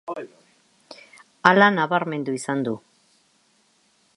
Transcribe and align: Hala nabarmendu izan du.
Hala 1.51 1.67
nabarmendu 1.75 2.35
izan 2.39 2.65
du. 2.69 2.73